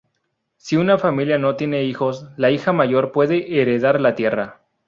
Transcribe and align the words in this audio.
Si 0.57 0.77
una 0.77 0.97
familia 0.97 1.37
no 1.37 1.55
tiene 1.55 1.83
hijos, 1.83 2.25
la 2.35 2.49
hija 2.49 2.73
mayor 2.73 3.11
puede 3.11 3.61
heredar 3.61 4.01
la 4.01 4.15
tierra. 4.15 4.61